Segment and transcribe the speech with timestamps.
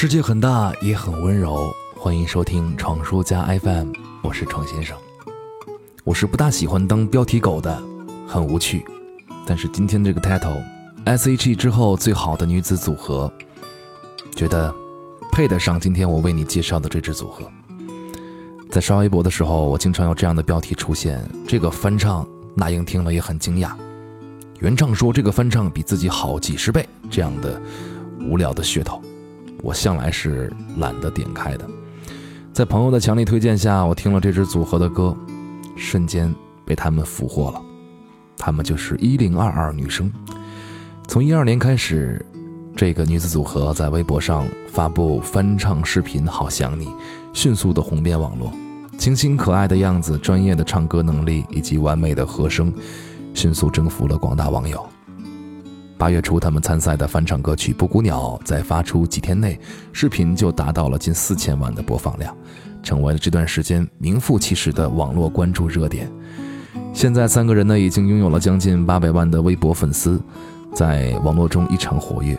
[0.00, 1.70] 世界很大，也很温柔。
[1.94, 3.92] 欢迎收听闯书家 FM，
[4.22, 4.96] 我是闯先生。
[6.04, 7.82] 我是不大喜欢当标题狗的，
[8.26, 8.82] 很无趣。
[9.44, 13.30] 但是今天这个 title，S.H.E 之后最好的女子组合，
[14.34, 14.74] 觉得
[15.30, 17.44] 配得上今天我为你介绍的这支组合。
[18.70, 23.72] 在刷微博的时候，我经常有这样的标题出现：这个翻唱，那英听了也很惊讶。
[24.60, 27.60] 原唱说这个翻唱比自己好几十倍，这样的
[28.18, 28.98] 无聊的噱头，
[29.62, 31.68] 我向来是懒得点开的。
[32.52, 35.16] 在朋友的强力推荐下，我听了这支组合的歌，
[35.76, 37.62] 瞬间被他们俘获了。
[38.36, 40.10] 他们就是一零二二女生。
[41.06, 42.24] 从一二年开始，
[42.74, 46.86] 这个女子组合在微博上发布翻唱视频《好想你》，
[47.32, 48.52] 迅速的红遍网络。
[48.98, 52.72] 清新可爱的样子、专业的唱歌能力以及完美的和声，
[53.34, 54.86] 迅速征服了广大网友。
[56.00, 59.60] 八月初，他们参赛的翻唱歌曲《布谷鸟》在发出几天内，
[59.92, 62.34] 视频就达到了近四千万的播放量，
[62.82, 66.10] 成为了这段时间名副其实的网络关注热点。
[66.94, 70.18] 现在，三个人呢已经拥有了将近八百万的微博粉丝，
[70.74, 72.34] 在网络中异常活跃。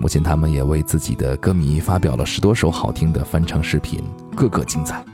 [0.00, 4.02] 目前，他们也为自己的歌迷发表了十多首好听的翻唱视频，
[4.34, 5.04] 个个精彩。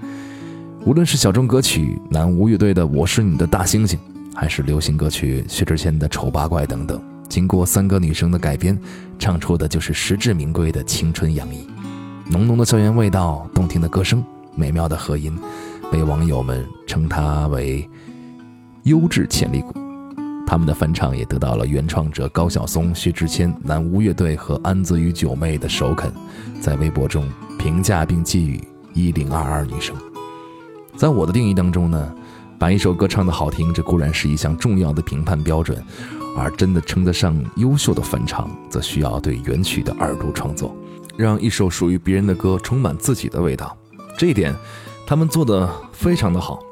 [0.86, 3.96] 无论是小众歌曲南无乐队的《我是你的大猩猩》，
[4.34, 6.98] 还是流行歌曲薛之谦的《丑八怪》等等。
[7.28, 8.78] 经过三个女生的改编，
[9.18, 11.66] 唱出的就是实至名归的青春洋溢，
[12.28, 14.22] 浓浓的校园味道，动听的歌声，
[14.54, 15.36] 美妙的和音，
[15.90, 17.88] 被网友们称它为
[18.82, 19.72] 优质潜力股。
[20.46, 26.12] 他们的翻唱也得到了原创者高晓松、薛之谦、南无乐队和安子与九妹的首肯，
[26.60, 27.26] 在微博中
[27.58, 28.60] 评价并寄语
[28.92, 29.96] 一零二二女生。
[30.94, 32.14] 在我的定义当中呢，
[32.58, 35.82] 把一首歌唱得好听，这固然是一项重要的评判标准。
[36.36, 40.74] 而真的称得上优秀的翻唱，则需要对原曲的二度创作，
[41.16, 43.76] 让一首属于别人的歌充满自己的味道。
[44.18, 44.54] 这一点，
[45.06, 46.62] 他们做得非常的好。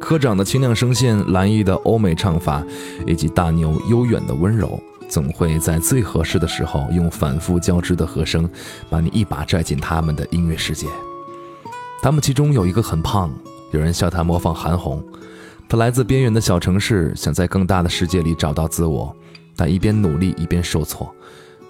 [0.00, 2.62] 科长的清亮声线、蓝奕的欧美唱法，
[3.06, 8.48] 以及大牛悠远的温柔，总会在最合适的时候，用反复交织的和声，
[8.88, 10.86] 把你一把拽进他们的音乐世界。
[12.00, 13.28] 他们其中有一个很胖，
[13.72, 15.02] 有人笑他模仿韩红。
[15.70, 19.14] 他来自边缘的小城市，想在更大的世界里找到自我，
[19.54, 21.14] 但一边努力一边受挫，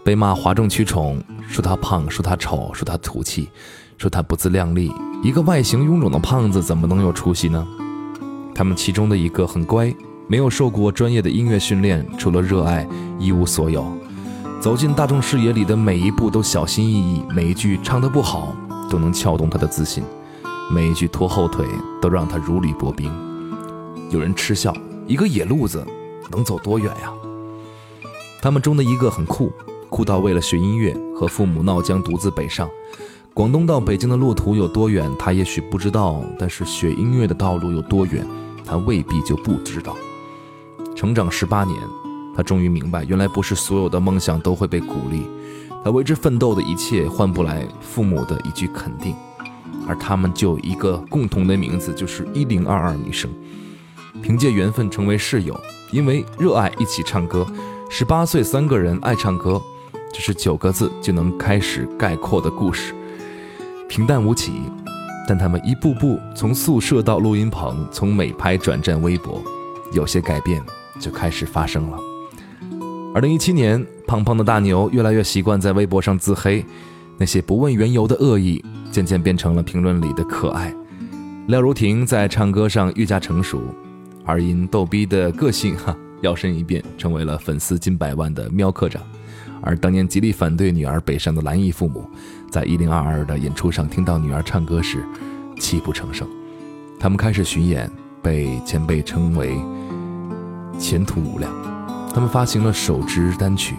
[0.05, 3.51] 被骂哗众取宠，说他胖，说他丑，说他土气，
[3.97, 4.93] 说他不自量力。
[5.21, 7.67] 一个外形臃肿的胖子怎么能有出息呢？
[8.55, 9.93] 他们其中的一个很乖，
[10.29, 12.87] 没有受过专业的音乐训练，除了热爱
[13.19, 13.85] 一无所有。
[14.61, 18.55] 走进大众视野里的每一步都小心翼翼，每一句唱得不好
[18.89, 20.05] 都能撬动他的自信，
[20.71, 21.67] 每一句拖后腿
[22.01, 23.13] 都让他如履薄冰。
[24.11, 24.75] 有人嗤笑，
[25.07, 25.87] 一个野路子
[26.31, 27.13] 能走多远呀？
[28.41, 29.53] 他们中的一个很酷，
[29.91, 32.69] 酷到为了学音乐和父母闹僵，独自北上。
[33.35, 38.27] 广东到北京的路途有多远，他也许不知道，但是学音乐的道路有多远，
[38.65, 39.95] 他未必就不知道。
[40.97, 41.79] 成长十八年，
[42.35, 45.27] 他终于明白，原来不是所有的梦想都会被鼓励，
[45.85, 49.15] 他为之奋斗的一切换不来父母的一句肯定。
[49.87, 53.31] 而他们就有一个共同的名字，就是一零二二女生。
[54.23, 55.59] 凭借缘分成为室友，
[55.91, 57.47] 因为热爱一起唱歌。
[57.91, 59.61] 十八岁，三个人爱唱歌，
[60.13, 62.95] 只是九个字就能开始概括的故事。
[63.89, 64.53] 平淡无奇，
[65.27, 69.43] 但他们一步步从宿舍到录音棚，从美拍转战微博，
[69.93, 70.63] 有些改变
[71.01, 71.99] 就开始发生了。
[73.15, 76.63] 二零一七年，胖胖的大牛越来越习惯在微博上自黑，
[77.17, 80.75] 那些不问缘由的恶意，渐渐变成了评论里的可爱。
[81.47, 83.63] 廖如婷在唱歌上愈加成熟。
[84.29, 89.03] 而因逗逼的个性，哈，摇身一变成为了粉丝近百万的喵科长。
[89.63, 92.07] 而当年极力反对女儿北上的蓝奕父母，
[92.51, 95.03] 在一零二二的演出上听到女儿唱歌时，
[95.59, 96.29] 泣不成声。
[97.01, 97.91] 他们开始巡演，
[98.21, 99.59] 被前辈称为
[100.79, 101.51] 前途无量。
[102.13, 103.77] 他们发行了首支单曲，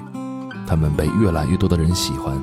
[0.66, 2.36] 他们被越来越多的人喜欢。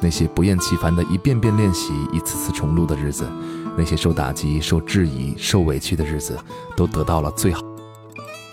[0.00, 3.28] 那些不厌其烦的一遍遍练习、一次次重录的日子。
[3.76, 6.38] 那些受打击、受质疑、受委屈的日子，
[6.76, 7.62] 都得到了最好。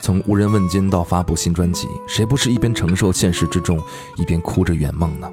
[0.01, 3.77] 从无人问津到发布新专辑，谁不是一边承受现实之重，
[4.15, 5.29] 一边哭着圆梦呢？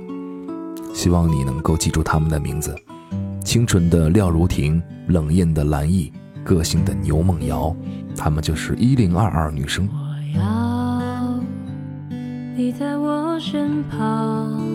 [0.93, 2.75] 希望你能够记住他们的名字：
[3.45, 6.11] 清纯的廖如婷，冷艳的蓝奕，
[6.43, 7.75] 个性的牛梦瑶。
[8.17, 9.89] 他们就是一零二二女生。
[9.93, 11.41] 我要
[12.57, 14.66] 你在我身旁。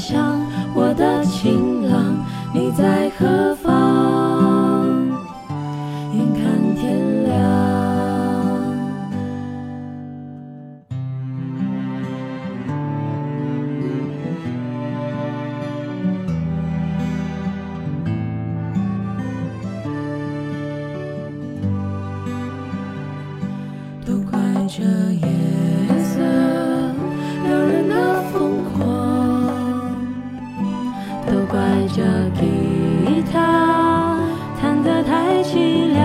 [0.00, 0.40] 想，
[0.74, 2.16] 我的情郎，
[2.54, 4.88] 你在何方？
[6.14, 7.30] 眼看天亮。
[24.06, 24.82] 都怪这
[25.12, 25.28] 夜
[26.02, 26.18] 色
[27.44, 27.79] 撩人
[31.50, 31.58] 怪
[31.88, 32.02] 这
[32.38, 34.20] 吉他
[34.60, 35.98] 弹得太凄凉。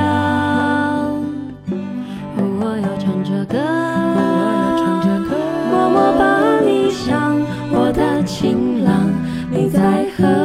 [2.60, 5.38] 我要唱着歌，我要唱着歌，
[5.70, 7.40] 默默把你想，
[7.72, 9.14] 我的情郎，
[9.52, 10.45] 你在何